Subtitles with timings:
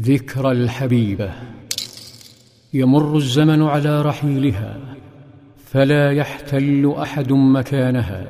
[0.00, 1.30] ذكرى الحبيبه
[2.74, 4.76] يمر الزمن على رحيلها
[5.64, 8.26] فلا يحتل أحد مكانها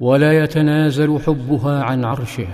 [0.00, 2.46] ولا يتنازل حبها عن عرشه.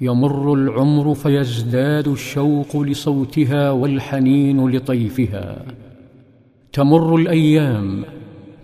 [0.00, 5.64] يمر العمر فيزداد الشوق لصوتها والحنين لطيفها.
[6.72, 8.04] تمر الأيام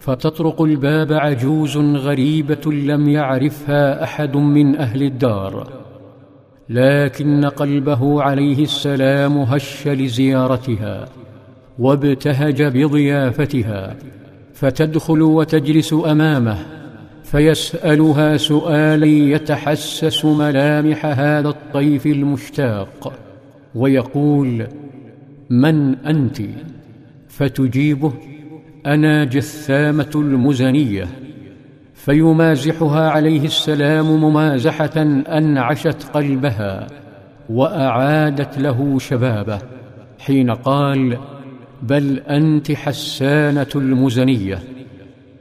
[0.00, 5.87] فتطرق الباب عجوز غريبة لم يعرفها أحد من أهل الدار.
[6.70, 11.08] لكن قلبه عليه السلام هش لزيارتها
[11.78, 13.96] وابتهج بضيافتها
[14.54, 16.58] فتدخل وتجلس أمامه
[17.24, 23.12] فيسألها سؤالا يتحسس ملامح هذا الطيف المشتاق
[23.74, 24.66] ويقول
[25.50, 26.40] من أنت؟
[27.28, 28.12] فتجيبه
[28.86, 31.08] أنا جثامة المزنية.
[32.08, 36.86] فيمازحها عليه السلام ممازحه أنعشت قلبها
[37.50, 39.58] وأعادت له شبابه
[40.18, 41.18] حين قال
[41.82, 44.58] بل أنت حسانة المزنية.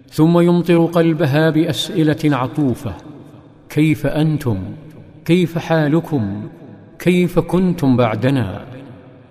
[0.10, 2.94] ثم يمطر قلبها بأسئلة عطوفة
[3.70, 4.58] كيف أنتم؟
[5.26, 6.50] كيف حالكم؟
[7.00, 8.62] كيف كنتم بعدنا؟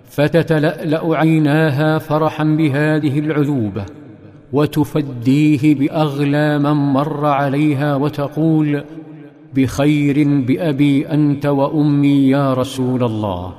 [0.09, 3.85] فتتلألأ عيناها فرحا بهذه العذوبة.
[4.53, 8.83] وتفديه بأغلى من مر عليها وتقول
[9.53, 13.53] بخير بأبي أنت وأمي يا رسول الله.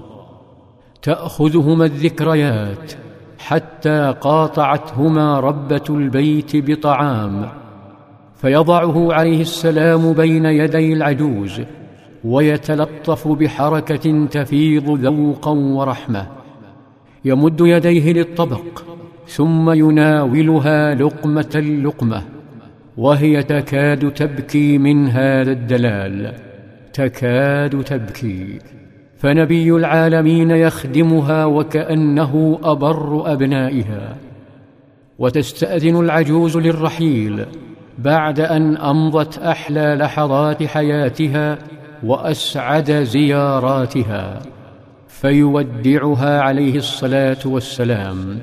[1.03, 2.92] تأخذهما الذكريات
[3.39, 7.48] حتى قاطعتهما ربة البيت بطعام.
[8.36, 11.61] فيضعه عليه السلام بين يدي العجوز
[12.25, 16.27] ويتلطف بحركة تفيض ذوقا ورحمة.
[17.25, 18.83] يمد يديه للطبق
[19.28, 22.22] ثم يناولها لقمة لقمه
[22.96, 26.34] وهي تكاد تبكي من هذا الدلال.
[26.92, 28.58] تكاد تبكي.
[29.18, 34.16] فنبي العالمين يخدمها وكأنه أبر أبنائها.
[35.18, 37.44] وتستأذن العجوز للرحيل
[37.98, 41.58] بعد أن أمضت أحلى لحظات حياتها
[42.05, 44.40] وأسعد زياراتها.
[45.08, 48.38] فيودعها عليه الصلاة والسلام.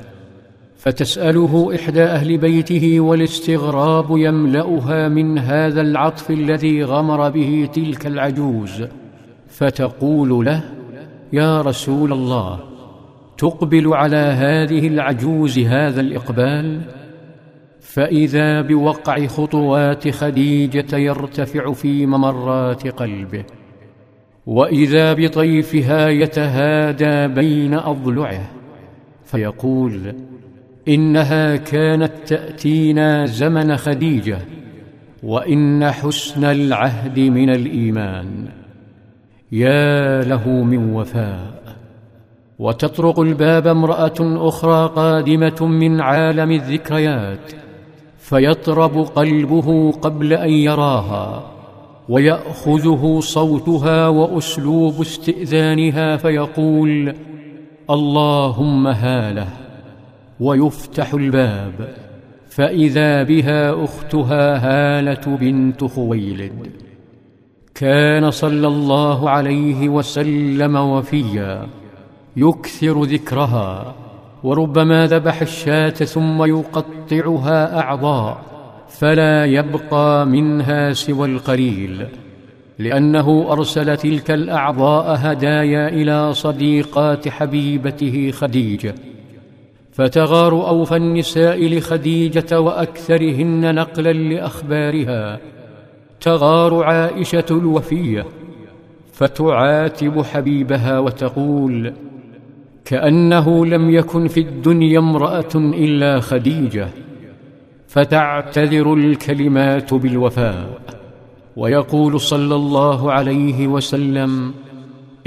[0.86, 8.84] فتسأله إحدى أهل بيته والاستغراب يملأها من هذا العطف الذي غمر به تلك العجوز
[9.48, 10.64] فتقول له
[11.34, 12.60] يا رسول الله
[13.38, 16.82] تقبل على هذه العجوز هذا الإقبال؟
[17.80, 23.44] فإذا بوقع خطوات خديجة يرتفع في ممرات قلبه
[24.46, 28.52] وإذا بطيفها يتهادى بين أضلعه
[29.24, 30.16] فيقول
[30.88, 34.38] إنها كانت تأتينا زمن خديجة
[35.24, 38.48] وإن حسن العهد من الإيمان.
[39.52, 41.76] يا له من وفاء.
[42.60, 47.52] وتطرق الباب امرأة أخرى قادمة من عالم الذكريات
[48.18, 51.52] فيطرب قلبه قبل أن يراها
[52.10, 57.16] ويأخذه صوتها وأسلوب استئذانها فيقول
[57.90, 59.65] اللهم هاله.
[60.40, 61.88] ويفتح الباب
[62.50, 66.72] فإذا بها أختها هالة بنت خويلد
[67.76, 71.68] كان صلى الله عليه وسلم وفيا
[72.38, 73.96] يكثر ذكرها
[74.44, 78.42] وربما ذبح الشاة ثم يقطعها أعضاء
[78.90, 82.08] فلا يبقى منها سوى القليل
[82.80, 88.96] لأنه أرسل تلك الأعضاء هدايا إلى صديقات حبيبته خديجة.
[89.96, 95.40] فتغار اوفى النساء لخديجة وأكثرهن نقلا لأخبارها.
[96.22, 98.26] تغار عائشة الوفية.
[99.14, 101.94] فتعاتب حبيبها وتقول
[102.86, 106.88] كأنه لم يكن في الدنيا امرأة إلا خديجة.
[107.88, 110.82] فتعتذر الكلمات بالوفاء.
[111.56, 114.54] ويقول صلى الله عليه وسلم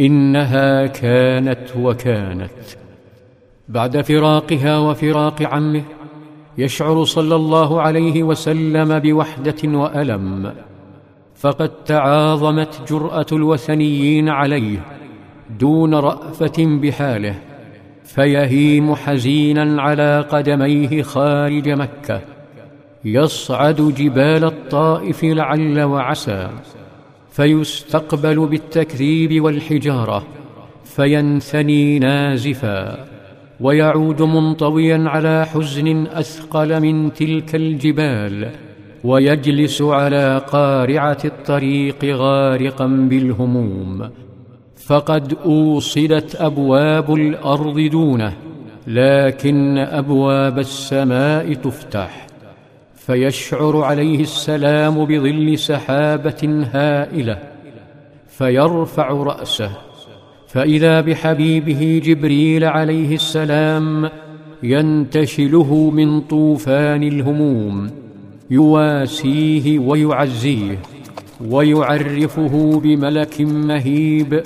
[0.00, 2.87] إنها كانت وكانت.
[3.68, 5.82] بعد فراقها وفراق عمه
[6.58, 10.52] يشعر صلى الله عليه وسلم بوحدة وألم
[11.36, 14.78] فقد تعاظمت جرأة الوثنيين عليه
[15.60, 17.34] دون رأفة بحاله
[18.04, 22.20] فيهيم حزينا على قدميه خارج مكة
[23.04, 26.48] يصعد جبال الطائف لعل وعسى
[27.30, 30.26] فيستقبل بالتكذيب والحجارة
[30.84, 33.17] فينثني نازفا.
[33.60, 38.50] ويعود منطويا على حزن أثقل من تلك الجبال
[39.04, 44.10] ويجلس على قارعة الطريق غارقا بالهموم.
[44.86, 48.32] فقد أوصلت أبواب الأرض دونه
[48.86, 52.26] لكن أبواب السماء تفتح.
[52.94, 57.38] فيشعر عليه السلام بظل سحابة هائلة
[58.28, 59.87] فيرفع رأسه.
[60.48, 64.10] فإذا بحبيبه جبريل عليه السلام
[64.62, 67.90] ينتشله من طوفان الهموم
[68.50, 70.78] يواسيه ويعزيه
[71.40, 74.42] ويعرفه بملك مهيب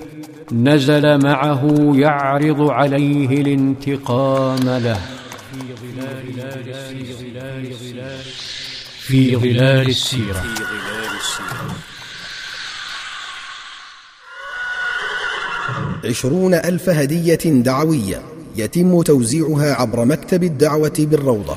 [0.52, 5.00] نزل معه يعرض عليه الانتقام له.
[8.98, 10.42] في ظلال السيرة.
[16.04, 18.22] عشرون ألف هدية دعوية
[18.56, 21.56] يتم توزيعها عبر مكتب الدعوة بالروضة.